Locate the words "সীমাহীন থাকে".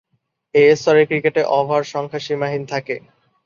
2.19-2.95